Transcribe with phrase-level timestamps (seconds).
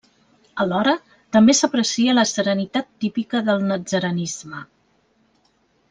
[0.63, 0.93] Alhora,
[1.35, 4.65] també s'aprecia la serenitat típica del natzarenisme.